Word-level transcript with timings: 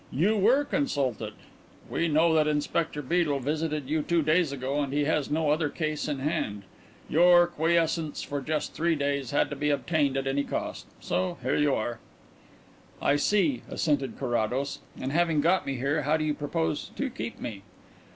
You 0.09 0.35
were 0.35 0.63
consulted. 0.65 1.33
We 1.87 2.07
know 2.07 2.33
that 2.33 2.47
Inspector 2.47 2.99
Beedel 3.03 3.37
visited 3.39 3.87
you 3.87 4.01
two 4.01 4.23
days 4.23 4.51
ago 4.51 4.81
and 4.81 4.91
he 4.91 5.03
has 5.03 5.29
no 5.29 5.51
other 5.51 5.69
case 5.69 6.07
in 6.07 6.17
hand. 6.17 6.63
Your 7.07 7.45
quiescence 7.45 8.23
for 8.23 8.41
just 8.41 8.73
three 8.73 8.95
days 8.95 9.29
had 9.29 9.51
to 9.51 9.55
be 9.55 9.69
obtained 9.69 10.17
at 10.17 10.25
any 10.25 10.43
cost. 10.43 10.87
So 11.01 11.37
here 11.43 11.55
you 11.55 11.75
are." 11.75 11.99
"I 12.99 13.15
see," 13.15 13.61
assented 13.69 14.17
Carrados. 14.17 14.79
"And 14.99 15.11
having 15.11 15.39
got 15.39 15.67
me 15.67 15.75
here, 15.75 16.01
how 16.01 16.17
do 16.17 16.23
you 16.23 16.33
propose 16.33 16.89
to 16.95 17.07
keep 17.11 17.39
me?" 17.39 17.61